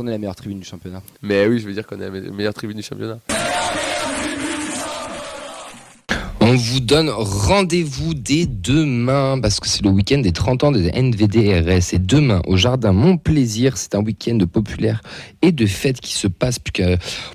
qu'on 0.00 0.06
est 0.06 0.12
la 0.12 0.18
meilleure 0.18 0.36
tribune 0.36 0.60
du 0.60 0.66
championnat. 0.66 1.02
Mais 1.22 1.46
oui, 1.46 1.58
je 1.58 1.66
veux 1.66 1.74
dire 1.74 1.86
qu'on 1.86 2.00
est 2.00 2.10
la 2.10 2.30
meilleure 2.30 2.54
tribune 2.54 2.78
du 2.78 2.82
championnat. 2.82 3.18
On 6.52 6.56
vous 6.56 6.80
donne 6.80 7.10
rendez-vous 7.10 8.12
dès 8.12 8.44
demain 8.44 9.38
parce 9.40 9.60
que 9.60 9.68
c'est 9.68 9.84
le 9.84 9.90
week-end 9.90 10.18
des 10.18 10.32
30 10.32 10.64
ans 10.64 10.72
des 10.72 10.90
NVDRS 10.90 11.94
et 11.94 12.00
demain 12.00 12.42
au 12.44 12.56
jardin 12.56 12.92
Mon 12.92 13.18
Plaisir, 13.18 13.76
c'est 13.76 13.94
un 13.94 14.00
week-end 14.00 14.36
populaire 14.52 15.00
et 15.42 15.52
de 15.52 15.64
fêtes 15.64 16.00
qui 16.00 16.12
se 16.12 16.26
passe 16.26 16.58
puisque 16.58 16.82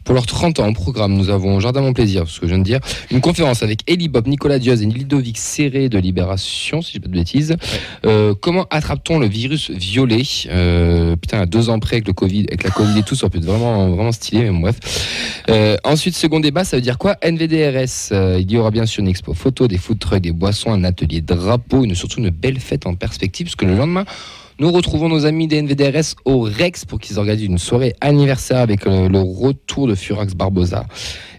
pour 0.03 0.15
leurs 0.15 0.25
30 0.25 0.59
ans 0.59 0.67
en 0.67 0.73
programme, 0.73 1.13
nous 1.13 1.29
avons 1.29 1.55
au 1.55 1.59
jardin 1.61 1.79
Mon 1.79 1.93
Plaisir, 1.93 2.27
ce 2.27 2.41
que 2.41 2.45
je 2.45 2.51
viens 2.51 2.59
de 2.59 2.65
dire, 2.65 2.81
une 3.09 3.21
conférence 3.21 3.63
avec 3.63 3.89
Eli 3.89 4.09
Bob, 4.09 4.27
Nicolas 4.27 4.59
Diaz 4.59 4.81
et 4.81 4.85
Ludovic 4.85 5.37
Serré 5.37 5.87
de 5.87 5.97
Libération, 5.97 6.81
si 6.81 6.95
je 6.95 6.99
pas 6.99 7.07
de 7.07 7.13
bêtises. 7.13 7.55
Euh, 8.05 8.33
comment 8.37 8.65
attrape-t-on 8.69 9.19
le 9.19 9.27
virus 9.27 9.71
violet? 9.71 10.23
Euh, 10.49 11.15
Putain, 11.15 11.39
à 11.39 11.45
deux 11.45 11.69
ans 11.69 11.79
près 11.79 11.95
avec 11.95 12.07
le 12.07 12.13
Covid, 12.13 12.47
avec 12.49 12.63
la 12.63 12.69
Covid 12.69 12.99
et 12.99 13.03
tout, 13.03 13.15
ça 13.15 13.29
peut 13.29 13.37
être 13.37 13.45
vraiment 13.45 13.91
vraiment 13.91 14.11
stylé, 14.11 14.51
mais 14.51 14.59
bref. 14.59 14.75
Euh, 15.49 15.77
ensuite, 15.85 16.17
second 16.17 16.41
débat, 16.41 16.65
ça 16.65 16.75
veut 16.75 16.81
dire 16.81 16.97
quoi 16.97 17.15
NVDRS. 17.21 18.11
Il 18.41 18.51
y 18.51 18.57
aura 18.57 18.71
bien 18.71 18.85
sûr 18.85 19.04
une 19.05 19.09
expo 19.11 19.33
photo, 19.33 19.67
des 19.67 19.77
food 19.77 19.99
trucks, 19.99 20.21
des 20.21 20.31
boissons, 20.31 20.71
un 20.71 20.83
atelier 20.83 21.21
drapeau, 21.21 21.83
une, 21.83 21.95
surtout 21.95 22.19
une 22.19 22.31
belle 22.31 22.59
fête 22.59 22.85
en 22.87 22.95
perspective, 22.95 23.45
parce 23.45 23.55
que 23.55 23.65
le 23.65 23.77
lendemain, 23.77 24.05
nous 24.57 24.71
retrouvons 24.71 25.09
nos 25.09 25.25
amis 25.25 25.47
des 25.47 25.61
NVDRS 25.61 26.15
au 26.25 26.41
Rex 26.41 26.85
pour 26.85 26.99
qu'ils 26.99 27.19
organisent 27.19 27.45
une 27.45 27.57
soirée 27.57 27.93
anniversaire 28.01 28.59
avec 28.59 28.87
euh, 28.87 29.09
le 29.09 29.19
retour 29.19 29.87
de 29.87 29.95
Furax 29.95 30.33
Barbosa. 30.33 30.85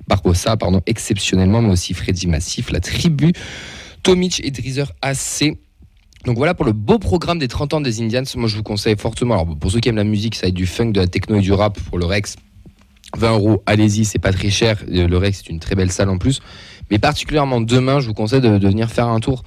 Barbosa, 0.07 0.57
pardon, 0.57 0.81
exceptionnellement, 0.87 1.61
mais 1.61 1.71
aussi 1.73 1.93
Freddy 1.95 2.29
Massif, 2.29 2.71
la 2.71 2.81
tribu, 2.81 3.33
Tomic 4.03 4.41
et 4.45 4.51
Drizer 4.51 4.93
AC. 5.03 5.57
Donc 6.25 6.37
voilà 6.37 6.55
pour 6.55 6.65
le 6.65 6.73
beau 6.73 6.99
programme 6.99 7.39
des 7.39 7.49
30 7.49 7.75
ans 7.75 7.81
des 7.81 8.01
Indians. 8.01 8.23
Moi, 8.37 8.49
je 8.49 8.57
vous 8.57 8.63
conseille 8.63 8.97
fortement. 8.97 9.35
Alors, 9.35 9.59
pour 9.59 9.71
ceux 9.71 9.81
qui 9.81 9.89
aiment 9.89 9.97
la 9.97 10.05
musique, 10.05 10.35
ça 10.35 10.43
va 10.43 10.49
être 10.49 10.55
du 10.55 10.67
funk, 10.67 10.91
de 10.91 11.01
la 11.01 11.07
techno 11.07 11.37
et 11.37 11.41
du 11.41 11.53
rap 11.53 11.81
pour 11.81 11.99
le 11.99 12.05
Rex. 12.05 12.37
20 13.17 13.33
euros, 13.33 13.63
allez-y, 13.67 14.05
c'est 14.05 14.19
pas 14.19 14.33
très 14.33 14.51
cher. 14.51 14.83
Le 14.87 15.17
Rex, 15.17 15.39
c'est 15.39 15.51
une 15.51 15.61
très 15.61 15.75
belle 15.75 15.91
salle 15.91 16.11
en 16.11 16.19
plus. 16.19 16.41
Mais 16.91 16.99
particulièrement 16.99 17.61
demain, 17.61 18.01
je 18.01 18.07
vous 18.09 18.15
conseille 18.15 18.41
de, 18.41 18.59
de 18.59 18.69
venir 18.69 18.91
faire 18.91 19.09
un 19.09 19.21
tour. 19.21 19.43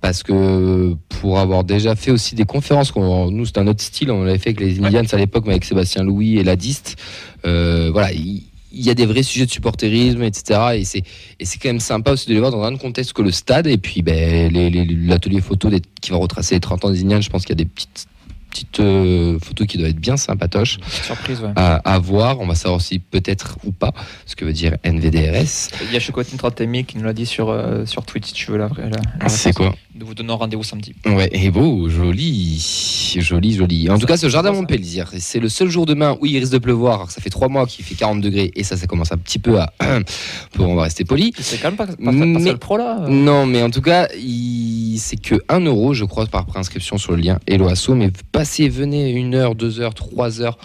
Parce 0.00 0.22
que 0.22 0.94
pour 1.08 1.38
avoir 1.38 1.64
déjà 1.64 1.96
fait 1.96 2.10
aussi 2.10 2.34
des 2.34 2.44
conférences, 2.44 2.94
nous 2.94 3.46
c'est 3.46 3.56
un 3.56 3.66
autre 3.66 3.82
style, 3.82 4.10
on 4.10 4.22
l'avait 4.24 4.38
fait 4.38 4.50
avec 4.50 4.60
les 4.60 4.78
Indians 4.84 5.02
à 5.10 5.16
l'époque, 5.16 5.44
mais 5.46 5.52
avec 5.52 5.64
Sébastien 5.64 6.02
Louis 6.04 6.36
et 6.36 6.44
la 6.44 6.56
Dist. 6.56 6.96
Euh, 7.46 7.88
voilà, 7.90 8.12
il 8.12 8.42
y, 8.70 8.90
a 8.90 8.94
des 8.94 9.06
vrais 9.06 9.22
sujets 9.22 9.46
de 9.46 9.50
supporterisme, 9.50 10.22
etc. 10.22 10.60
Et 10.74 10.84
c'est 10.84 11.04
et 11.40 11.46
c'est 11.46 11.58
quand 11.58 11.70
même 11.70 11.80
sympa 11.80 12.12
aussi 12.12 12.28
de 12.28 12.34
les 12.34 12.40
voir 12.40 12.50
dans 12.50 12.62
un 12.64 12.76
contexte 12.76 13.14
que 13.14 13.22
le 13.22 13.30
stade. 13.30 13.66
Et 13.66 13.78
puis 13.78 14.02
ben, 14.02 14.52
l'atelier 15.06 15.40
photo 15.40 15.70
des- 15.70 15.80
qui 16.02 16.10
va 16.10 16.18
retracer 16.18 16.56
les 16.56 16.60
30 16.60 16.84
ans 16.84 16.90
des 16.90 17.00
Indians, 17.00 17.22
je 17.22 17.30
pense 17.30 17.46
qu'il 17.46 17.58
y 17.58 17.62
a 17.62 17.64
des 17.64 17.70
petites 17.70 18.06
petites 18.54 18.78
euh, 18.80 19.38
photos 19.42 19.66
qui 19.66 19.78
doivent 19.78 19.90
être 19.90 19.98
bien 20.00 20.16
Surprise, 20.16 21.40
ouais. 21.40 21.50
à, 21.56 21.74
à 21.84 21.98
voir. 21.98 22.38
On 22.40 22.46
va 22.46 22.54
savoir 22.54 22.80
si 22.80 23.00
peut-être 23.00 23.58
ou 23.64 23.72
pas 23.72 23.92
ce 24.26 24.36
que 24.36 24.44
veut 24.44 24.52
dire 24.52 24.76
NVDRS. 24.84 25.70
Il 25.88 25.92
y 25.92 25.96
a 25.96 26.00
Chocotine 26.00 26.38
30 26.38 26.62
qui 26.86 26.96
nous 26.98 27.04
l'a 27.04 27.12
dit 27.12 27.26
sur, 27.26 27.50
euh, 27.50 27.84
sur 27.84 28.04
Twitch, 28.04 28.26
si 28.28 28.32
tu 28.32 28.50
veux 28.52 28.58
la 28.58 28.68
vraie. 28.68 28.88
la- 28.88 28.98
la 29.20 29.28
C'est 29.28 29.52
quoi 29.52 29.74
Nous 29.98 30.06
vous 30.06 30.14
donnons 30.14 30.36
rendez-vous 30.36 30.62
samedi. 30.62 30.94
Ouais, 31.04 31.28
et 31.32 31.50
beau, 31.50 31.88
joli, 31.88 33.14
joli, 33.18 33.54
joli. 33.54 33.90
En 33.90 33.98
tout 33.98 34.06
cas, 34.06 34.16
ce 34.16 34.28
jardin 34.28 34.52
Montpellier, 34.52 35.04
c'est 35.18 35.40
le 35.40 35.48
seul 35.48 35.68
jour 35.68 35.84
demain 35.86 36.16
où 36.20 36.26
il 36.26 36.38
risque 36.38 36.52
de 36.52 36.58
pleuvoir. 36.58 36.94
Alors, 36.94 37.10
ça 37.10 37.20
fait 37.20 37.30
trois 37.30 37.48
mois 37.48 37.66
qu'il 37.66 37.84
fait 37.84 37.94
40 37.96 38.20
degrés 38.20 38.52
et 38.54 38.62
ça, 38.62 38.76
ça 38.76 38.86
commence 38.86 39.10
un 39.12 39.16
petit 39.18 39.38
peu 39.40 39.60
à. 39.60 39.72
pour 40.52 40.68
on 40.68 40.74
va 40.76 40.84
rester 40.84 41.04
poli. 41.04 41.32
C'est 41.38 41.58
quand 41.58 41.68
même 41.68 41.76
pas, 41.76 41.86
pas, 41.86 41.94
pas 41.96 42.12
Mais- 42.12 42.54
pro 42.56 42.76
là. 42.76 42.98
euh. 43.02 43.08
Non, 43.08 43.46
mais 43.46 43.62
en 43.62 43.70
tout 43.70 43.80
cas, 43.82 44.08
il... 44.16 44.96
c'est 44.98 45.16
que 45.20 45.34
1 45.48 45.60
euro, 45.60 45.92
je 45.94 46.04
crois, 46.04 46.26
par 46.26 46.46
préinscription 46.46 46.98
sur 46.98 47.12
le 47.12 47.18
lien 47.18 47.38
Hello 47.46 47.68
Asso. 47.68 47.90
Mais 47.94 48.10
passez, 48.44 48.68
venez 48.68 49.10
une 49.10 49.34
heure, 49.34 49.54
deux 49.54 49.80
heures, 49.80 49.94
trois 49.94 50.40
heures. 50.42 50.58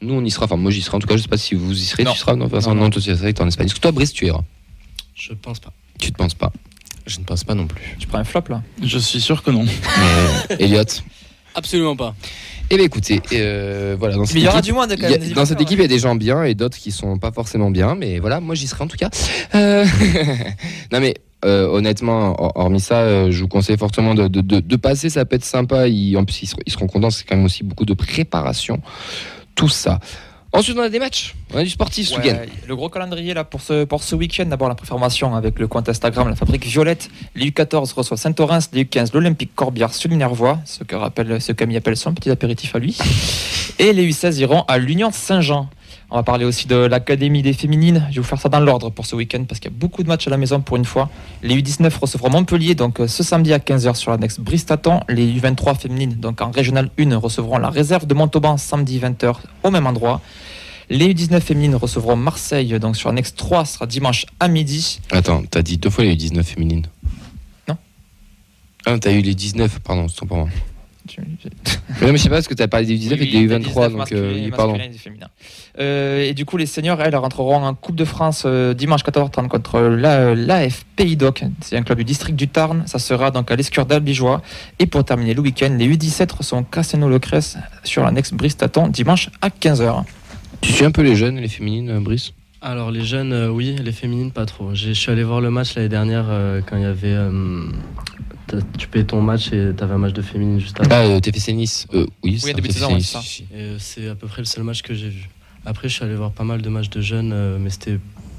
Nous, 0.00 0.14
on 0.14 0.24
y 0.24 0.30
sera. 0.30 0.46
Enfin, 0.46 0.56
moi, 0.56 0.70
j'y 0.70 0.80
serai. 0.82 0.96
En 0.96 1.00
tout 1.00 1.06
cas, 1.06 1.16
je 1.16 1.22
sais 1.22 1.28
pas 1.28 1.36
si 1.36 1.54
vous 1.54 1.72
y 1.78 1.84
serez. 1.84 2.04
Non. 2.04 2.12
Tu 2.12 2.18
seras 2.18 2.34
Non, 2.34 2.48
Non, 2.48 2.74
non, 2.74 2.90
toi, 2.90 3.02
tu 3.02 3.14
seras 3.14 3.28
en 3.44 3.48
Espagne. 3.48 3.66
Est-ce 3.66 3.74
que 3.74 3.80
toi, 3.80 3.92
Brice, 3.92 4.12
tu 4.12 4.26
iras 4.26 4.42
Je 5.14 5.32
pense 5.34 5.60
pas. 5.60 5.70
Tu 5.98 6.12
te 6.12 6.16
penses 6.16 6.34
pas 6.34 6.50
Je 7.06 7.18
ne 7.18 7.24
pense 7.24 7.44
pas 7.44 7.54
non 7.54 7.66
plus. 7.66 7.96
Tu 7.98 8.06
prends 8.06 8.18
un 8.18 8.24
flop 8.24 8.44
là? 8.48 8.62
Je 8.82 8.98
suis 8.98 9.20
sûr 9.20 9.42
que 9.42 9.50
non. 9.50 9.64
Euh, 9.98 10.56
Elliot 10.58 10.82
Absolument 11.54 11.96
pas. 11.96 12.14
Eh 12.70 12.76
bien, 12.76 12.84
écoutez, 12.84 13.20
euh, 13.32 13.96
voilà. 13.98 14.16
Dans 14.16 14.24
cette 14.26 14.34
Mais 14.34 14.40
il 14.40 14.44
y 14.44 14.48
aura 14.48 14.58
équipe- 14.58 14.72
du 14.72 14.78
monde 14.78 14.94
quand 14.98 15.06
a- 15.06 15.34
dans 15.34 15.44
cette 15.46 15.60
équipe, 15.60 15.78
il 15.78 15.82
y 15.82 15.84
a 15.84 15.88
des 15.88 15.98
gens 15.98 16.14
bien 16.14 16.42
et 16.44 16.54
d'autres 16.54 16.76
qui 16.78 16.90
sont 16.92 17.16
pas 17.18 17.32
forcément 17.32 17.70
bien, 17.70 17.94
mais 17.94 18.18
voilà, 18.18 18.40
moi 18.40 18.54
j'y 18.54 18.66
serai 18.66 18.84
en 18.84 18.88
tout 18.88 18.96
cas. 18.98 19.08
Euh, 19.54 19.86
non 20.92 21.00
mais 21.00 21.14
euh, 21.46 21.66
honnêtement, 21.68 22.34
hor- 22.40 22.52
hormis 22.56 22.80
ça, 22.80 23.00
euh, 23.00 23.30
je 23.30 23.40
vous 23.40 23.48
conseille 23.48 23.78
fortement 23.78 24.14
de, 24.14 24.28
de- 24.28 24.40
de- 24.40 24.60
de 24.60 24.76
passer, 24.76 25.08
ça 25.10 25.24
peut 25.24 25.36
être 25.36 25.44
sympa. 25.44 25.88
Ils, 25.88 26.16
en 26.16 26.24
plus, 26.24 26.42
ils 26.42 26.46
seront, 26.46 26.60
ils 26.66 26.72
seront 26.72 26.86
contents, 26.88 27.10
c'est 27.10 27.24
quand 27.24 27.36
même 27.36 27.44
aussi 27.46 27.62
beaucoup 27.64 27.84
de 27.86 27.94
préparation, 27.94 28.80
tout 29.54 29.68
ça. 29.68 30.00
Ensuite, 30.52 30.76
on 30.78 30.82
a 30.82 30.88
des 30.88 31.00
matchs, 31.00 31.34
on 31.52 31.58
a 31.58 31.64
du 31.64 31.68
sportif 31.68 32.08
ce 32.08 32.14
Ouais, 32.16 32.22
week-end. 32.22 32.38
le 32.66 32.76
gros 32.76 32.88
calendrier 32.88 33.34
là 33.34 33.44
pour 33.44 33.60
ce, 33.60 33.84
pour 33.84 34.02
ce 34.02 34.14
week-end, 34.14 34.46
d'abord 34.46 34.68
la 34.68 34.74
préformation 34.74 35.34
avec 35.34 35.58
le 35.58 35.66
compte 35.68 35.88
Instagram, 35.88 36.28
la 36.30 36.36
fabrique 36.36 36.64
Violette. 36.64 37.10
Les 37.34 37.50
U14 37.50 37.92
reçoivent 37.92 38.18
Saint-Orens, 38.18 38.70
les 38.72 38.84
U15 38.84 39.10
l'Olympique 39.12 39.54
Corbière 39.54 39.92
sur 39.92 40.08
Minervois, 40.08 40.58
ce 40.64 40.82
que 40.84 40.96
rappelle 40.96 41.42
ce 41.42 41.52
qu'Ami 41.52 41.76
appelle 41.76 41.96
son 41.96 42.14
petit 42.14 42.30
apéritif 42.30 42.74
à 42.74 42.78
lui. 42.78 42.96
Et 43.78 43.92
les 43.92 44.08
U16 44.10 44.38
iront 44.38 44.62
à 44.62 44.78
l'Union 44.78 45.10
Saint-Jean. 45.12 45.68
On 46.08 46.16
va 46.16 46.22
parler 46.22 46.44
aussi 46.44 46.68
de 46.68 46.76
l'Académie 46.76 47.42
des 47.42 47.52
féminines. 47.52 48.06
Je 48.10 48.16
vais 48.16 48.20
vous 48.20 48.26
faire 48.26 48.40
ça 48.40 48.48
dans 48.48 48.60
l'ordre 48.60 48.90
pour 48.90 49.06
ce 49.06 49.16
week-end 49.16 49.44
parce 49.44 49.58
qu'il 49.58 49.72
y 49.72 49.74
a 49.74 49.76
beaucoup 49.76 50.04
de 50.04 50.08
matchs 50.08 50.28
à 50.28 50.30
la 50.30 50.36
maison 50.36 50.60
pour 50.60 50.76
une 50.76 50.84
fois. 50.84 51.10
Les 51.42 51.60
U19 51.60 51.98
recevront 51.98 52.30
Montpellier 52.30 52.76
donc 52.76 53.00
euh, 53.00 53.08
ce 53.08 53.24
samedi 53.24 53.52
à 53.52 53.58
15h 53.58 53.96
sur 53.96 54.12
l'annexe 54.12 54.38
Bristaton. 54.38 55.00
Les 55.08 55.26
U23 55.26 55.76
féminines 55.76 56.14
donc 56.14 56.40
en 56.40 56.52
régional 56.52 56.90
1 56.98 57.16
recevront 57.16 57.58
la 57.58 57.70
réserve 57.70 58.06
de 58.06 58.14
Montauban 58.14 58.56
samedi 58.56 59.00
20h 59.00 59.34
au 59.64 59.70
même 59.72 59.86
endroit. 59.86 60.20
Les 60.90 61.12
U19 61.12 61.40
féminines 61.40 61.74
recevront 61.74 62.14
Marseille 62.14 62.78
donc 62.78 62.96
sur 62.96 63.08
l'annexe 63.08 63.34
3 63.34 63.64
ce 63.64 63.74
sera 63.74 63.86
dimanche 63.86 64.26
à 64.38 64.46
midi. 64.46 65.00
Attends, 65.10 65.42
t'as 65.50 65.62
dit 65.62 65.76
deux 65.76 65.90
fois 65.90 66.04
les 66.04 66.14
19 66.14 66.46
féminines 66.46 66.86
Non. 67.68 67.76
Ah, 68.86 68.96
t'as 69.00 69.12
eu 69.12 69.22
les 69.22 69.34
19, 69.34 69.80
pardon, 69.80 70.06
c'est 70.06 70.24
pour 70.24 70.36
moi. 70.36 70.48
Tu- 71.98 72.00
Mais 72.02 72.06
non, 72.08 72.12
mais 72.12 72.18
je 72.18 72.22
sais 72.24 72.28
pas 72.28 72.36
parce 72.36 72.48
que 72.48 72.54
t'as 72.54 72.68
parlé 72.68 72.86
des 72.86 72.96
19 72.98 73.18
Oui, 73.20 73.26
et 73.28 73.30
des 73.30 73.38
oui, 73.38 73.46
U23, 73.46 73.58
19 73.88 73.92
donc 73.92 74.12
euh, 74.12 74.50
pardon. 74.54 74.74
et. 74.76 74.90
Euh, 75.78 76.32
du 76.32 76.44
coup, 76.44 76.56
les 76.56 76.66
seniors, 76.66 77.00
elles, 77.02 77.16
rentreront 77.16 77.56
en 77.56 77.74
Coupe 77.74 77.96
de 77.96 78.04
France 78.04 78.42
euh, 78.46 78.74
dimanche 78.74 79.02
14h30 79.02 79.48
contre 79.48 79.80
la- 79.80 80.34
l'AF 80.34 80.84
Pays 80.96 81.16
d'Oc. 81.16 81.44
C'est 81.60 81.76
un 81.76 81.82
club 81.82 81.98
du 81.98 82.04
district 82.04 82.36
du 82.36 82.48
Tarn. 82.48 82.82
Ça 82.86 82.98
sera 82.98 83.30
donc 83.30 83.50
à 83.50 83.56
l'Escure 83.56 83.86
d'Albigeois. 83.86 84.42
Et 84.78 84.86
pour 84.86 85.04
terminer 85.04 85.34
le 85.34 85.40
week-end, 85.40 85.74
les 85.78 85.88
U17 85.88 86.32
reçoivent 86.36 86.64
Castelnau-le-Cresse 86.70 87.56
sur 87.84 88.02
l'annexe 88.04 88.32
Bristaton 88.32 88.88
dimanche 88.88 89.30
à 89.42 89.48
15h. 89.48 90.04
Tu 90.60 90.72
suis 90.72 90.84
un 90.84 90.90
peu 90.90 91.02
les 91.02 91.16
jeunes, 91.16 91.36
les 91.36 91.48
féminines, 91.48 91.90
euh, 91.90 92.00
Brice? 92.00 92.32
Alors 92.62 92.90
les 92.90 93.04
jeunes, 93.04 93.32
euh, 93.32 93.48
oui, 93.48 93.76
les 93.82 93.92
féminines, 93.92 94.32
pas 94.32 94.46
trop. 94.46 94.74
J'ai- 94.74 94.94
Je 94.94 95.00
suis 95.00 95.12
allé 95.12 95.22
voir 95.22 95.40
le 95.40 95.50
match 95.50 95.74
l'année 95.76 95.88
dernière 95.90 96.24
euh, 96.28 96.60
quand 96.66 96.76
il 96.76 96.82
y 96.82 96.86
avait... 96.86 97.12
euh, 97.12 97.64
tu 98.78 98.88
payais 98.88 99.04
ton 99.04 99.20
match 99.20 99.52
et 99.52 99.72
t'avais 99.76 99.94
un 99.94 99.98
match 99.98 100.12
de 100.12 100.22
féminine 100.22 100.60
juste 100.60 100.78
après. 100.80 100.94
Ah, 100.94 101.02
euh, 101.02 101.20
TFC 101.20 101.52
Nice 101.52 101.86
euh, 101.94 102.06
Oui, 102.22 102.40
TFC 102.40 102.86
Nice. 102.92 103.16
c'est 103.22 103.42
Et 103.44 103.46
euh, 103.54 103.76
c'est 103.78 104.08
à 104.08 104.14
peu 104.14 104.26
près 104.26 104.42
le 104.42 104.46
seul 104.46 104.64
match 104.64 104.82
que 104.82 104.94
j'ai 104.94 105.08
vu. 105.08 105.28
Après, 105.64 105.88
je 105.88 105.94
suis 105.94 106.04
allé 106.04 106.14
voir 106.14 106.30
pas 106.30 106.44
mal 106.44 106.62
de 106.62 106.68
matchs 106.68 106.90
de 106.90 107.00
jeunes, 107.00 107.58
mais 107.58 107.70
c'était 107.70 107.98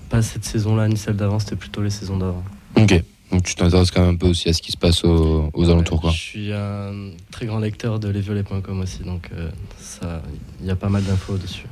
pas 0.09 0.21
cette 0.21 0.45
saison-là 0.45 0.87
ni 0.87 0.95
celle 0.95 1.17
d'avant, 1.17 1.39
c'était 1.39 1.57
plutôt 1.57 1.81
les 1.81 1.89
saisons 1.89 2.17
d'avant. 2.17 2.43
Ok. 2.77 3.03
Donc 3.31 3.43
tu 3.43 3.55
t'intéresses 3.55 3.91
quand 3.91 4.01
même 4.01 4.11
un 4.11 4.15
peu 4.15 4.27
aussi 4.27 4.47
à 4.47 4.53
ce 4.53 4.61
qui 4.61 4.71
se 4.71 4.77
passe 4.77 5.03
aux, 5.03 5.49
aux 5.53 5.69
alentours, 5.69 5.99
quoi. 5.99 6.11
Je 6.11 6.17
suis 6.17 6.53
un 6.53 7.11
très 7.29 7.45
grand 7.45 7.59
lecteur 7.59 7.99
de 7.99 8.07
lesviolets.com 8.07 8.79
aussi, 8.79 9.03
donc 9.03 9.29
euh, 9.33 9.49
ça, 9.77 10.21
il 10.61 10.67
y 10.67 10.71
a 10.71 10.75
pas 10.75 10.87
mal 10.89 11.03
d'infos 11.03 11.37
dessus. 11.37 11.65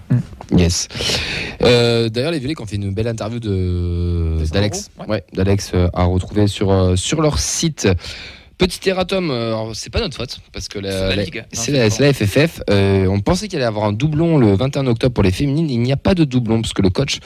Yes. 0.52 0.88
Euh, 1.62 2.10
D'ailleurs, 2.10 2.32
les 2.32 2.40
Violets 2.40 2.56
qui 2.56 2.62
ont 2.62 2.66
fait 2.66 2.76
une 2.76 2.94
belle 2.94 3.08
interview 3.08 3.40
d'Alex, 3.40 4.90
ouais, 5.08 5.24
d'Alex 5.34 5.72
euh, 5.74 5.88
à 5.94 6.04
retrouver 6.04 6.48
sur 6.48 6.72
euh, 6.72 6.96
sur 6.96 7.22
leur 7.22 7.40
site. 7.40 7.88
Petit 8.58 8.88
erratum, 8.90 9.32
euh, 9.32 9.74
c'est 9.74 9.90
pas 9.90 10.00
notre 10.00 10.16
faute 10.16 10.40
parce 10.54 10.70
que 10.70 10.80
la- 10.80 11.10
C'est 11.52 11.72
la 11.74 12.14
FFF. 12.14 12.62
Euh, 12.70 13.06
on 13.08 13.20
pensait 13.20 13.50
qu'il 13.50 13.58
allait 13.58 13.66
y 13.66 13.68
avoir 13.68 13.84
un 13.86 13.92
doublon 13.92 14.38
le 14.38 14.56
21 14.56 14.88
octobre 14.88 15.14
pour 15.14 15.24
les 15.26 15.32
féminines. 15.32 15.70
Il 15.70 15.82
n'y 15.82 15.92
a 15.92 15.98
pas 15.98 16.14
de 16.16 16.24
doublon 16.24 16.62
parce 16.62 16.74
que 16.74 16.82
le 16.82 16.90
coach 16.90 17.20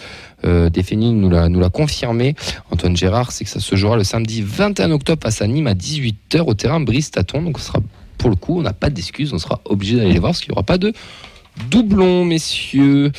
euh, 0.44 0.70
des 0.72 0.82
féminines 0.82 1.22
nous 1.22 1.30
l'a 1.30 1.48
nous 1.48 1.60
l'a 1.60 1.70
confirmé. 1.70 2.34
Antoine 2.72 2.98
Gérard, 2.98 3.32
c'est 3.32 3.44
que 3.44 3.50
ça 3.52 3.60
se 3.60 3.76
jouera 3.76 3.96
le 3.96 4.04
samedi 4.04 4.42
21 4.42 4.90
octobre 4.92 5.22
face 5.22 5.42
à 5.44 5.48
Nîmes 5.48 5.68
à 5.68 5.76
18h 5.76 6.42
au 6.48 6.56
terrain 6.56 6.80
Bristaton. 6.80 7.44
Donc 7.44 7.60
ce 7.60 7.68
sera 7.68 7.80
pour 8.18 8.32
le 8.32 8.36
coup, 8.36 8.58
on 8.58 8.64
n'a 8.64 8.74
pas 8.74 8.90
d'excuses, 8.90 9.32
on 9.32 9.38
sera 9.40 9.62
obligé 9.66 9.98
d'aller 9.98 10.12
les 10.14 10.20
voir 10.20 10.32
parce 10.32 10.42
qu'il 10.42 10.50
n'y 10.50 10.56
aura 10.56 10.64
pas 10.66 10.78
de 10.80 10.94
doublon, 11.70 12.26
messieurs. 12.26 13.12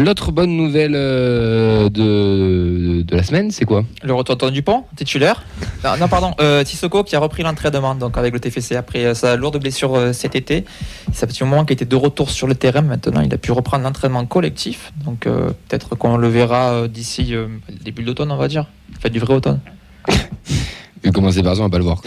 L'autre 0.00 0.30
bonne 0.30 0.56
nouvelle 0.56 0.92
euh, 0.94 1.88
de, 1.88 3.02
de 3.02 3.16
la 3.16 3.24
semaine, 3.24 3.50
c'est 3.50 3.64
quoi? 3.64 3.84
Le 4.04 4.14
retour 4.14 4.36
d'Antoine 4.36 4.54
Dupont, 4.54 4.84
titulaire. 4.94 5.42
Non, 5.82 5.96
non, 5.98 6.06
pardon, 6.06 6.34
euh, 6.40 6.62
Tissoko 6.62 7.02
qui 7.02 7.16
a 7.16 7.18
repris 7.18 7.42
l'entraînement 7.42 7.96
donc 7.96 8.16
avec 8.16 8.32
le 8.32 8.38
TFC 8.38 8.76
après 8.76 9.04
euh, 9.06 9.14
sa 9.14 9.34
lourde 9.34 9.58
blessure 9.58 9.96
euh, 9.96 10.12
cet 10.12 10.36
été. 10.36 10.64
Ça 11.12 11.26
fait 11.26 11.42
un 11.42 11.46
moment 11.48 11.64
qu'il 11.64 11.74
était 11.74 11.84
de 11.84 11.96
retour 11.96 12.30
sur 12.30 12.46
le 12.46 12.54
terrain. 12.54 12.82
Maintenant, 12.82 13.22
il 13.22 13.34
a 13.34 13.38
pu 13.38 13.50
reprendre 13.50 13.82
l'entraînement 13.82 14.24
collectif. 14.24 14.92
Donc 15.04 15.26
euh, 15.26 15.48
peut-être 15.66 15.96
qu'on 15.96 16.16
le 16.16 16.28
verra 16.28 16.86
d'ici 16.86 17.34
début 17.84 18.04
d'automne, 18.04 18.30
on 18.30 18.36
va 18.36 18.46
dire. 18.46 18.66
Fait 19.00 19.10
du 19.10 19.18
vrai 19.18 19.34
automne. 19.34 19.58
Vu 21.02 21.10
comment 21.10 21.32
c'est 21.32 21.42
par 21.42 21.54
on 21.58 21.62
va 21.64 21.70
pas 21.70 21.78
le 21.78 21.84
voir. 21.84 22.00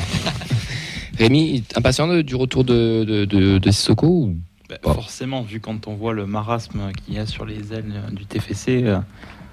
Rémi, 1.20 1.66
impatient 1.76 2.08
de- 2.08 2.22
du 2.22 2.36
retour 2.36 2.64
de, 2.64 3.04
de, 3.04 3.26
de, 3.26 3.58
de 3.58 3.72
Sissoko 3.72 4.08
ou? 4.08 4.36
Bah. 4.84 4.94
Forcément, 4.94 5.42
vu 5.42 5.60
quand 5.60 5.88
on 5.88 5.96
voit 5.96 6.14
le 6.14 6.26
marasme 6.26 6.92
qu'il 6.94 7.16
y 7.16 7.20
a 7.20 7.26
sur 7.26 7.46
les 7.46 7.74
ailes 7.74 7.92
euh, 7.94 8.10
du 8.12 8.26
TFC, 8.26 8.84
euh, 8.86 9.00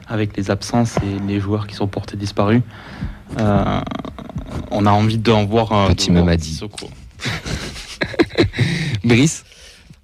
avec 0.06 0.36
les 0.36 0.50
absences 0.50 0.96
et 0.98 1.18
les 1.26 1.40
joueurs 1.40 1.66
qui 1.66 1.74
sont 1.74 1.88
portés 1.88 2.16
disparus, 2.16 2.62
euh, 3.38 3.80
on 4.70 4.86
a 4.86 4.90
envie 4.92 5.18
d'en 5.18 5.44
voir 5.44 5.72
un. 5.72 5.88
Petit 5.88 6.10
Mamadi. 6.12 6.60
Brice 9.04 9.44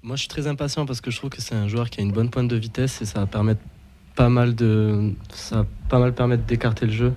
Moi, 0.03 0.15
je 0.15 0.21
suis 0.21 0.27
très 0.29 0.47
impatient 0.47 0.85
parce 0.85 1.01
que 1.01 1.11
je 1.11 1.17
trouve 1.17 1.29
que 1.29 1.41
c'est 1.41 1.55
un 1.55 1.67
joueur 1.67 1.89
qui 1.89 1.99
a 2.01 2.03
une 2.03 2.11
bonne 2.11 2.29
pointe 2.29 2.47
de 2.47 2.55
vitesse 2.55 3.01
et 3.01 3.05
ça 3.05 3.19
va 3.21 3.25
permettre 3.25 3.61
pas 4.15 4.29
mal 4.29 4.55
de, 4.55 5.13
ça 5.33 5.57
va 5.57 5.65
pas 5.89 5.99
mal 5.99 6.13
permettre 6.13 6.43
d'écarter 6.45 6.85
le 6.85 6.91
jeu 6.93 7.13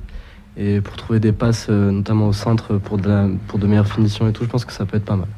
et 0.57 0.81
pour 0.81 0.97
trouver 0.97 1.21
des 1.21 1.33
passes, 1.33 1.69
notamment 1.69 2.27
au 2.29 2.33
centre, 2.33 2.79
pour 2.79 2.99
de, 2.99 3.09
la- 3.09 3.29
pour 3.47 3.59
de 3.59 3.67
meilleures 3.67 3.93
finitions 3.93 4.29
et 4.29 4.33
tout. 4.33 4.45
Je 4.45 4.49
pense 4.49 4.65
que 4.65 4.73
ça 4.73 4.85
peut 4.87 4.97
être 4.97 5.05
pas 5.05 5.17
mal. 5.17 5.29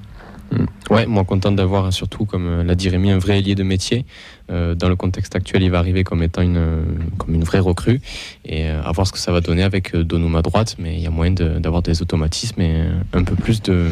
Ouais, 0.91 1.06
moi 1.06 1.25
content 1.25 1.52
d'avoir 1.52 1.93
surtout, 1.93 2.25
comme 2.25 2.47
euh, 2.47 2.64
l'a 2.64 2.75
dit 2.75 2.88
Rémi, 2.88 3.11
un 3.12 3.19
vrai 3.19 3.38
ailier 3.38 3.55
de 3.55 3.62
métier. 3.62 4.05
Euh, 4.50 4.75
dans 4.75 4.88
le 4.88 4.97
contexte 4.97 5.37
actuel, 5.37 5.62
il 5.62 5.70
va 5.70 5.79
arriver 5.79 6.02
comme 6.02 6.23
étant 6.25 6.43
une, 6.43 6.56
euh, 6.56 6.82
comme 7.19 7.35
une 7.37 7.44
vraie 7.44 7.61
recrue 7.61 8.00
et 8.44 8.69
euh, 8.69 8.82
à 8.82 8.91
voir 8.91 9.06
ce 9.06 9.12
que 9.12 9.19
ça 9.20 9.31
va 9.31 9.41
donner 9.41 9.62
avec 9.62 9.94
euh, 9.94 10.02
Donum 10.02 10.35
à 10.35 10.43
droite. 10.43 10.75
Mais 10.81 10.94
il 10.97 11.00
y 11.02 11.06
a 11.06 11.11
moyen 11.11 11.32
de- 11.32 11.61
d'avoir 11.61 11.82
des 11.82 12.02
automatismes 12.02 12.61
et 12.61 12.82
un 13.12 13.23
peu 13.23 13.37
plus 13.37 13.62
de 13.62 13.87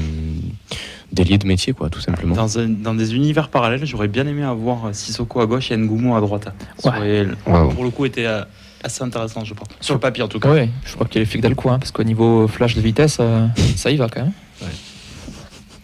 d'ailier 1.12 1.38
de 1.38 1.46
métier, 1.46 1.72
quoi, 1.72 1.88
tout 1.88 2.00
simplement. 2.00 2.34
Dans, 2.34 2.58
un- 2.58 2.68
dans 2.68 2.94
des 2.94 3.14
univers 3.14 3.48
parallèles, 3.48 3.86
j'aurais 3.86 4.08
bien 4.08 4.26
aimé 4.26 4.42
avoir 4.42 4.94
Sissoko 4.94 5.40
à 5.40 5.46
gauche 5.46 5.70
et 5.70 5.76
Ngumo 5.76 6.14
à 6.16 6.20
droite. 6.20 6.48
Ça 6.78 6.90
aurait, 6.90 7.26
Wow. 7.46 7.68
Pour 7.70 7.84
le 7.84 7.90
coup, 7.90 8.04
été 8.04 8.26
euh, 8.26 8.42
assez 8.84 9.02
intéressant, 9.02 9.44
je 9.44 9.54
pense. 9.54 9.68
Sur 9.80 9.94
le 9.94 10.00
papier, 10.00 10.22
en 10.22 10.28
tout 10.28 10.38
cas. 10.40 10.52
Oui, 10.52 10.68
je 10.84 10.92
crois 10.94 11.06
qu'il 11.06 11.16
y 11.16 11.18
a 11.18 11.22
les 11.22 11.26
flics 11.26 11.40
d'Alco, 11.40 11.70
hein, 11.70 11.78
parce 11.78 11.92
qu'au 11.92 12.02
niveau 12.04 12.46
flash 12.48 12.74
de 12.74 12.80
vitesse, 12.82 13.18
euh, 13.20 13.46
ça 13.76 13.90
y 13.90 13.96
va 13.96 14.08
quand 14.08 14.22
même. 14.22 14.32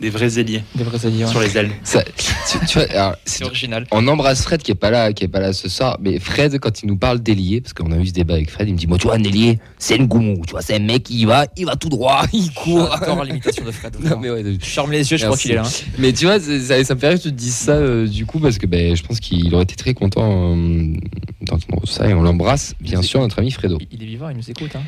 Des 0.04 0.10
vrais 0.10 0.38
ailiers 0.38 0.62
Des 0.74 0.84
vrais 0.84 1.06
alliés. 1.06 1.24
ouais. 1.24 1.30
sur 1.30 1.40
les 1.40 1.56
ailes. 1.56 1.70
Ça- 1.82 2.04
tu, 2.04 2.58
tu 2.66 2.78
vois, 2.78 2.86
alors, 2.90 3.16
c'est- 3.24 3.42
original. 3.42 3.86
on 3.90 4.06
embrasse 4.06 4.42
Fred 4.42 4.60
qui 4.62 4.70
est 4.70 4.74
pas 4.74 4.90
là, 4.90 5.14
qui 5.14 5.24
est 5.24 5.28
pas 5.28 5.40
là 5.40 5.54
ce 5.54 5.66
soir. 5.70 5.96
Mais 5.98 6.18
Fred, 6.18 6.58
quand 6.58 6.82
il 6.82 6.88
nous 6.88 6.98
parle 6.98 7.20
d'ailier, 7.20 7.62
parce 7.62 7.72
qu'on 7.72 7.90
a 7.90 7.96
eu 7.96 8.06
ce 8.06 8.12
débat 8.12 8.34
avec 8.34 8.50
Fred, 8.50 8.68
il 8.68 8.74
me 8.74 8.78
dit, 8.78 8.86
moi, 8.86 8.98
tu 8.98 9.06
vois, 9.06 9.16
un 9.16 9.24
ailier, 9.24 9.58
c'est 9.78 9.96
une 9.96 10.06
goumou. 10.06 10.42
Tu 10.46 10.50
vois, 10.52 10.60
c'est 10.60 10.74
un 10.74 10.78
mec, 10.80 11.08
il 11.08 11.24
va, 11.24 11.46
il 11.56 11.64
va 11.64 11.76
tout 11.76 11.88
droit, 11.88 12.22
il 12.34 12.52
court. 12.52 12.94
J'adore 13.00 13.24
l'imitation 13.24 13.64
de 13.64 13.70
Fred. 13.70 13.96
Non, 14.04 14.18
mais 14.20 14.28
ouais, 14.30 14.42
Je 14.60 14.66
ferme 14.66 14.92
les 14.92 15.10
yeux, 15.10 15.16
je 15.16 15.22
crois 15.24 15.30
Merci. 15.30 15.42
qu'il 15.42 15.52
est 15.52 15.54
là. 15.54 15.62
hein. 15.64 15.90
Mais 15.98 16.12
tu 16.12 16.26
vois, 16.26 16.38
ça, 16.38 16.84
ça 16.84 16.94
me 16.94 17.00
fait 17.00 17.08
rire 17.08 17.16
que 17.18 17.22
tu 17.22 17.30
te 17.30 17.34
dises 17.34 17.54
ça 17.54 17.72
euh, 17.72 18.06
du 18.06 18.26
coup, 18.26 18.40
parce 18.40 18.58
que 18.58 18.66
ben, 18.66 18.94
je 18.94 19.02
pense 19.02 19.20
qu'il 19.20 19.54
aurait 19.54 19.62
été 19.64 19.74
très 19.74 19.94
content 19.94 20.54
euh, 20.54 20.92
d'entendre 21.40 21.88
ça 21.88 22.06
et 22.10 22.12
on 22.12 22.20
l'embrasse, 22.20 22.74
bien 22.78 23.00
sûr, 23.00 23.20
notre 23.20 23.38
ami 23.38 23.50
Fredo. 23.50 23.78
Il- 23.80 23.88
Il 23.92 24.02
est 24.02 24.06
vivant, 24.06 24.28
il 24.28 24.36
nous 24.36 24.50
écoute. 24.50 24.72
Hein. 24.76 24.82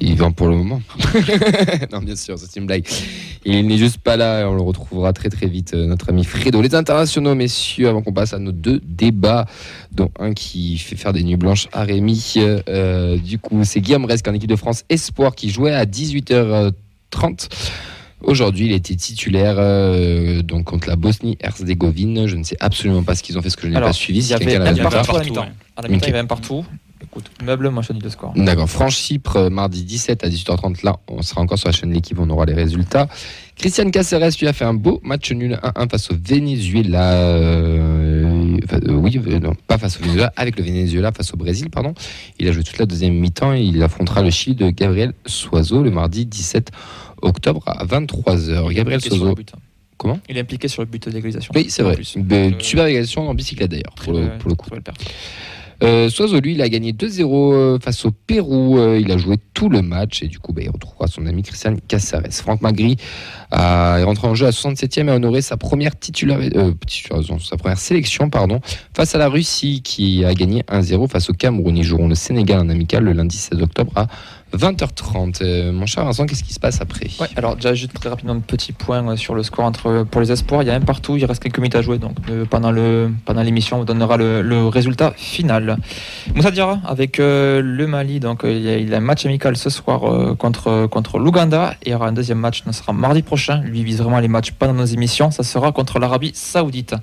Il 0.00 0.16
vend 0.16 0.32
pour 0.32 0.48
le 0.48 0.56
moment. 0.56 0.80
non, 1.92 2.00
bien 2.00 2.16
sûr, 2.16 2.36
c'est 2.38 2.58
une 2.58 2.66
blague. 2.66 2.86
Il 3.44 3.66
n'est 3.66 3.76
juste 3.76 3.98
pas 3.98 4.16
là 4.16 4.40
et 4.40 4.44
on 4.44 4.54
le 4.54 4.62
retrouvera 4.62 5.12
très 5.12 5.28
très 5.28 5.46
vite, 5.48 5.74
euh, 5.74 5.86
notre 5.86 6.10
ami 6.10 6.22
Fredo. 6.24 6.62
Les 6.62 6.74
internationaux, 6.76 7.34
messieurs, 7.34 7.88
avant 7.88 8.00
qu'on 8.00 8.12
passe 8.12 8.32
à 8.34 8.38
nos 8.38 8.52
deux 8.52 8.80
débats, 8.84 9.46
dont 9.90 10.10
un 10.20 10.32
qui 10.32 10.78
fait 10.78 10.94
faire 10.94 11.12
des 11.12 11.24
nuits 11.24 11.36
blanches 11.36 11.66
à 11.72 11.82
Rémi. 11.82 12.34
euh, 12.36 13.16
du 13.18 13.38
coup, 13.40 13.64
c'est 13.64 13.80
Guillaume 13.80 14.04
Resque 14.04 14.28
en 14.28 14.34
équipe 14.34 14.48
de 14.50 14.54
France 14.56 14.84
Espoir 14.88 15.34
qui 15.34 15.50
jouait 15.50 15.72
à 15.72 15.84
18h30. 15.86 17.48
Aujourd'hui, 18.24 18.66
il 18.66 18.72
était 18.72 18.94
titulaire 18.94 19.56
euh, 19.58 20.42
donc 20.42 20.64
contre 20.66 20.88
la 20.88 20.94
Bosnie-Herzégovine. 20.94 22.28
Je 22.28 22.36
ne 22.36 22.44
sais 22.44 22.56
absolument 22.60 23.02
pas 23.02 23.16
ce 23.16 23.24
qu'ils 23.24 23.36
ont 23.36 23.42
fait, 23.42 23.50
ce 23.50 23.56
que 23.56 23.66
je 23.66 23.72
n'ai 23.72 23.80
pas 23.80 23.92
suivi. 23.92 24.20
il 24.20 24.28
y 24.28 24.34
avait 24.34 24.44
quelqu'un 24.44 24.62
l'a 24.64 24.70
un 24.70 24.74
vu 24.74 24.82
partout, 24.82 24.96
pas. 24.96 25.02
partout 25.02 25.16
à 25.16 25.18
la 25.18 25.18
partout, 25.18 25.30
mi-temps. 25.30 25.42
ouais. 25.42 25.52
À 25.76 25.82
la 25.82 25.88
mi-temps, 25.88 25.98
Ok. 25.98 26.06
il 26.06 26.06
y 26.06 26.10
avait 26.12 26.18
un 26.20 26.26
partout. 26.26 26.64
Écoute, 27.02 27.24
meuble, 27.44 27.68
moi 27.70 27.82
je 27.82 27.92
dis 27.92 28.00
le 28.00 28.08
score. 28.10 28.32
D'accord. 28.36 28.68
France-Chypre, 28.70 29.36
euh, 29.36 29.50
mardi 29.50 29.84
17 29.84 30.24
à 30.24 30.28
18h30. 30.28 30.84
Là, 30.84 30.96
on 31.08 31.20
sera 31.22 31.40
encore 31.40 31.58
sur 31.58 31.68
la 31.68 31.72
chaîne 31.72 31.90
de 31.90 31.94
l'équipe, 31.94 32.18
on 32.18 32.30
aura 32.30 32.46
les 32.46 32.54
résultats. 32.54 33.08
Christian 33.56 33.90
Caceres, 33.90 34.30
lui, 34.40 34.46
a 34.48 34.52
fait 34.52 34.64
un 34.64 34.74
beau 34.74 35.00
match 35.04 35.30
nul 35.32 35.58
1-1 35.62 35.88
face 35.90 36.10
au 36.10 36.14
Venezuela. 36.14 37.12
euh, 37.12 38.56
euh, 38.72 38.92
oui, 38.92 39.20
euh, 39.26 39.38
non, 39.40 39.54
pas 39.66 39.78
face 39.78 39.98
au 39.98 40.02
Venezuela, 40.02 40.32
avec 40.36 40.56
le 40.56 40.64
Venezuela 40.64 41.12
face 41.12 41.32
au 41.34 41.36
Brésil, 41.36 41.68
pardon. 41.70 41.92
Il 42.38 42.48
a 42.48 42.52
joué 42.52 42.62
toute 42.62 42.78
la 42.78 42.86
deuxième 42.86 43.14
mi-temps 43.14 43.52
et 43.54 43.62
il 43.62 43.82
affrontera 43.82 44.22
le 44.22 44.30
Chili 44.30 44.56
de 44.56 44.70
Gabriel 44.70 45.12
Soiseau 45.26 45.82
le 45.82 45.90
mardi 45.90 46.24
17 46.26 46.70
octobre 47.20 47.62
à 47.66 47.84
23h. 47.84 48.72
Gabriel 48.72 49.00
Soiseau. 49.00 49.34
but. 49.34 49.52
Comment? 49.98 50.18
Il 50.28 50.36
est 50.36 50.40
impliqué 50.40 50.66
sur 50.66 50.82
le 50.82 50.86
but 50.86 51.08
d'égalisation. 51.08 51.52
Oui, 51.54 51.66
c'est 51.68 51.82
vrai. 51.84 51.94
De- 52.16 52.34
Euh, 52.34 52.50
super 52.58 52.86
égalisation 52.86 53.28
en 53.28 53.34
bicyclette 53.34 53.70
d'ailleurs, 53.70 53.94
le- 54.08 54.36
pour 54.38 54.48
le 54.48 54.56
coup. 54.56 54.68
Euh, 55.82 56.08
Soiseau, 56.08 56.40
lui, 56.40 56.52
il 56.52 56.62
a 56.62 56.68
gagné 56.68 56.92
2-0 56.92 57.54
euh, 57.54 57.78
face 57.80 58.04
au 58.04 58.12
Pérou. 58.12 58.78
Euh, 58.78 59.00
il 59.00 59.10
a 59.10 59.16
joué 59.16 59.36
tout 59.52 59.68
le 59.68 59.82
match 59.82 60.22
et 60.22 60.28
du 60.28 60.38
coup, 60.38 60.52
bah, 60.52 60.62
il 60.62 60.70
retrouvera 60.70 61.08
son 61.08 61.26
ami 61.26 61.42
Christian 61.42 61.74
Caceres. 61.88 62.32
Franck 62.32 62.60
Magri 62.62 62.96
a, 63.50 63.96
est 63.98 64.04
rentré 64.04 64.28
en 64.28 64.34
jeu 64.34 64.46
à 64.46 64.50
67e 64.50 65.08
et 65.08 65.10
a 65.10 65.16
honoré 65.16 65.42
sa 65.42 65.56
première, 65.56 65.98
titulaire, 65.98 66.38
euh, 66.54 66.72
sa 67.40 67.56
première 67.56 67.78
sélection 67.78 68.30
pardon, 68.30 68.60
face 68.94 69.14
à 69.14 69.18
la 69.18 69.28
Russie 69.28 69.82
qui 69.82 70.24
a 70.24 70.34
gagné 70.34 70.62
1-0 70.68 71.08
face 71.08 71.30
au 71.30 71.32
Cameroun. 71.32 71.76
Ils 71.76 71.82
joueront 71.82 72.08
le 72.08 72.14
Sénégal 72.14 72.60
en 72.60 72.68
amical 72.68 73.02
le 73.02 73.12
lundi 73.12 73.36
16 73.36 73.60
octobre 73.62 73.92
à 73.96 74.06
20h30. 74.56 75.38
Euh, 75.42 75.72
mon 75.72 75.86
cher 75.86 76.04
Vincent, 76.04 76.26
qu'est-ce 76.26 76.44
qui 76.44 76.52
se 76.52 76.60
passe 76.60 76.80
après? 76.80 77.06
Ouais, 77.20 77.28
alors 77.36 77.56
déjà 77.56 77.74
juste 77.74 77.92
très 77.94 78.08
rapidement 78.08 78.34
un 78.34 78.40
petit 78.40 78.72
point 78.72 79.06
euh, 79.08 79.16
sur 79.16 79.34
le 79.34 79.42
score 79.42 79.64
entre 79.64 80.04
pour 80.10 80.20
les 80.20 80.32
espoirs. 80.32 80.62
Il 80.62 80.68
y 80.68 80.70
a 80.70 80.74
un 80.74 80.80
partout, 80.80 81.16
il 81.16 81.24
reste 81.24 81.42
quelques 81.42 81.58
minutes 81.58 81.76
à 81.76 81.82
jouer, 81.82 81.98
donc 81.98 82.16
euh, 82.28 82.44
pendant 82.44 82.70
le 82.70 83.10
pendant 83.24 83.42
l'émission 83.42 83.76
on 83.76 83.80
vous 83.80 83.84
donnera 83.86 84.16
le, 84.16 84.68
résultat 84.68 85.12
final. 85.16 85.76
Moussa 86.34 86.50
Diarra 86.50 86.78
avec 86.84 87.18
euh, 87.20 87.60
le 87.62 87.86
Mali, 87.86 88.20
donc 88.20 88.44
euh, 88.44 88.52
il, 88.52 88.88
y 88.88 88.94
a, 88.94 88.96
un 88.96 89.00
match 89.00 89.26
amical 89.26 89.56
ce 89.56 89.70
soir 89.70 90.04
euh, 90.04 90.34
contre 90.34 90.86
contre 90.86 91.18
l'Ouganda 91.18 91.74
et 91.82 91.88
il 91.88 91.92
y 91.92 91.94
aura 91.94 92.06
un 92.08 92.12
deuxième 92.12 92.38
match, 92.38 92.62
ce 92.64 92.72
sera 92.72 92.92
mardi 92.92 93.22
prochain. 93.22 93.60
Lui 93.62 93.84
vise 93.84 93.98
vraiment 93.98 94.20
les 94.20 94.28
matchs 94.28 94.52
pendant 94.52 94.74
nos 94.74 94.84
émissions, 94.84 95.30
ça 95.30 95.42
sera 95.42 95.72
contre 95.72 95.98
l'Arabie 95.98 96.32
Saoudite. 96.34 96.94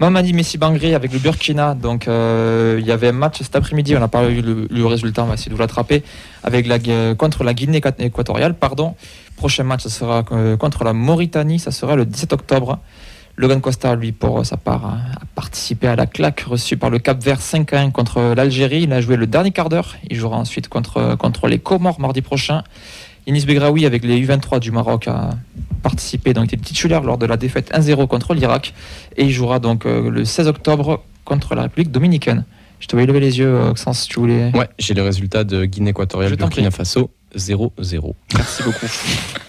Mamadi 0.00 0.32
Messi 0.32 0.58
Bangri 0.58 0.94
avec 0.94 1.12
le 1.12 1.18
Burkina, 1.18 1.74
donc 1.74 2.08
euh, 2.08 2.76
il 2.80 2.86
y 2.86 2.92
avait 2.92 3.08
un 3.08 3.12
match 3.12 3.38
cet 3.38 3.56
après-midi, 3.56 3.96
on 3.96 4.00
n'a 4.00 4.08
pas 4.08 4.28
eu 4.28 4.40
le, 4.40 4.66
le 4.70 4.86
résultat, 4.86 5.24
on 5.24 5.26
va 5.26 5.34
essayer 5.34 5.50
de 5.50 5.54
vous 5.54 5.60
l'attraper 5.60 6.02
avec 6.46 6.66
la, 6.66 6.75
contre 7.16 7.44
la 7.44 7.54
Guinée 7.54 7.80
équatoriale, 7.98 8.54
pardon. 8.54 8.94
Prochain 9.36 9.64
match, 9.64 9.82
ça 9.82 9.90
sera 9.90 10.24
euh, 10.32 10.56
contre 10.56 10.84
la 10.84 10.92
Mauritanie, 10.92 11.58
ça 11.58 11.70
sera 11.70 11.96
le 11.96 12.06
17 12.06 12.32
octobre. 12.32 12.78
Logan 13.36 13.60
Costa, 13.60 13.94
lui, 13.94 14.12
pour 14.12 14.46
sa 14.46 14.56
part, 14.56 14.86
a 14.86 14.96
a 15.20 15.24
participé 15.34 15.86
à 15.86 15.96
la 15.96 16.06
claque 16.06 16.40
reçue 16.40 16.78
par 16.78 16.88
le 16.88 16.98
Cap 16.98 17.22
Vert 17.22 17.40
5-1 17.40 17.92
contre 17.92 18.34
l'Algérie. 18.34 18.84
Il 18.84 18.92
a 18.94 19.02
joué 19.02 19.16
le 19.16 19.26
dernier 19.26 19.50
quart 19.50 19.68
d'heure. 19.68 19.96
Il 20.08 20.16
jouera 20.16 20.38
ensuite 20.38 20.68
contre, 20.68 21.14
contre 21.16 21.46
les 21.46 21.58
Comores 21.58 22.00
mardi 22.00 22.22
prochain. 22.22 22.64
Yanis 23.26 23.44
Begraoui, 23.44 23.84
avec 23.84 24.04
les 24.04 24.24
U23 24.24 24.60
du 24.60 24.70
Maroc, 24.70 25.08
a 25.08 25.30
participé, 25.82 26.32
donc 26.32 26.52
était 26.52 26.56
titulaire 26.56 27.02
lors 27.02 27.18
de 27.18 27.26
la 27.26 27.36
défaite 27.36 27.70
1-0 27.72 28.06
contre 28.06 28.34
l'Irak. 28.34 28.72
Et 29.16 29.24
il 29.24 29.32
jouera 29.32 29.58
donc 29.58 29.84
euh, 29.84 30.10
le 30.10 30.24
16 30.24 30.46
octobre 30.48 31.02
contre 31.24 31.54
la 31.54 31.62
République 31.62 31.90
dominicaine. 31.90 32.44
Je 32.80 32.86
te 32.86 32.92
voyais 32.92 33.06
lever 33.06 33.20
les 33.20 33.38
yeux, 33.38 33.54
euh, 33.54 33.64
Maxence, 33.66 34.02
si 34.02 34.08
tu 34.08 34.20
voulais. 34.20 34.52
Ouais, 34.54 34.68
j'ai 34.78 34.94
le 34.94 35.02
résultat 35.02 35.44
de 35.44 35.64
Guinée 35.64 35.90
équatoriale, 35.90 36.36
Burkina. 36.36 36.70
Faso 36.70 37.10
0-0. 37.34 38.14
Merci 38.34 38.62
beaucoup. 38.62 38.86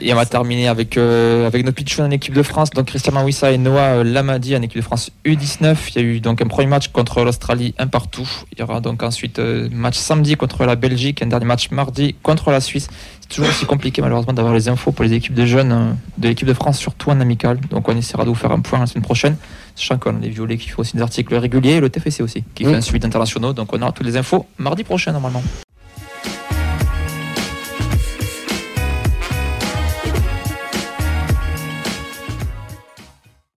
Et 0.00 0.12
on 0.12 0.16
va 0.16 0.26
terminer 0.26 0.68
avec, 0.68 0.96
euh, 0.96 1.46
avec 1.46 1.64
nos 1.64 1.72
pitchouns 1.72 2.04
en 2.04 2.10
équipe 2.10 2.34
de 2.34 2.42
France. 2.42 2.70
Donc 2.70 2.86
Christian 2.86 3.12
Mawissa 3.12 3.50
et 3.52 3.58
Noah 3.58 3.98
euh, 3.98 4.04
Lamadi 4.04 4.56
en 4.56 4.62
équipe 4.62 4.76
de 4.78 4.82
France 4.82 5.10
U19. 5.24 5.76
Il 5.90 5.94
y 5.96 5.98
a 5.98 6.02
eu 6.02 6.20
donc 6.20 6.40
un 6.40 6.46
premier 6.46 6.68
match 6.68 6.88
contre 6.88 7.24
l'Australie, 7.24 7.74
un 7.78 7.86
partout. 7.88 8.28
Il 8.52 8.60
y 8.60 8.62
aura 8.62 8.80
donc 8.80 9.02
ensuite 9.02 9.38
euh, 9.38 9.68
match 9.72 9.96
samedi 9.96 10.36
contre 10.36 10.64
la 10.64 10.76
Belgique, 10.76 11.22
un 11.22 11.26
dernier 11.26 11.46
match 11.46 11.70
mardi 11.70 12.14
contre 12.22 12.50
la 12.50 12.60
Suisse. 12.60 12.88
C'est 13.20 13.28
toujours 13.28 13.50
aussi 13.50 13.66
compliqué 13.66 14.00
malheureusement 14.00 14.32
d'avoir 14.32 14.54
les 14.54 14.68
infos 14.68 14.92
pour 14.92 15.04
les 15.04 15.12
équipes 15.12 15.34
de 15.34 15.46
jeunes 15.46 15.72
euh, 15.72 15.92
de 16.18 16.28
l'équipe 16.28 16.46
de 16.46 16.54
France, 16.54 16.78
surtout 16.78 17.10
en 17.10 17.20
amical. 17.20 17.58
Donc 17.70 17.88
on 17.88 17.96
essaiera 17.96 18.24
de 18.24 18.28
vous 18.28 18.34
faire 18.34 18.52
un 18.52 18.60
point 18.60 18.78
la 18.78 18.86
semaine 18.86 19.04
prochaine. 19.04 19.36
Sachant 19.74 19.98
qu'on 19.98 20.16
a 20.16 20.20
les 20.20 20.30
violets 20.30 20.58
qui 20.58 20.68
font 20.68 20.82
aussi 20.82 20.96
des 20.96 21.02
articles 21.02 21.34
réguliers 21.34 21.74
et 21.74 21.80
le 21.80 21.90
TFC 21.90 22.22
aussi 22.22 22.44
qui 22.54 22.64
fait 22.64 22.74
un 22.74 22.80
suivi 22.80 23.04
internationaux. 23.04 23.52
Donc 23.52 23.72
on 23.72 23.82
aura 23.82 23.92
toutes 23.92 24.06
les 24.06 24.16
infos 24.16 24.46
mardi 24.58 24.84
prochain 24.84 25.12
normalement. 25.12 25.42